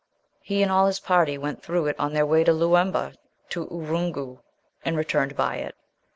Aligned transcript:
He 0.41 0.63
and 0.63 0.71
all 0.71 0.87
his 0.87 0.99
party 0.99 1.37
went 1.37 1.61
through 1.61 1.85
it 1.85 1.95
on 1.99 2.13
their 2.13 2.25
way 2.25 2.43
from 2.43 2.57
Loowemba 2.57 3.13
to 3.49 3.67
Ooroongoo, 3.67 4.39
and 4.83 4.97
returned 4.97 5.35
by 5.35 5.57
it. 5.57 5.75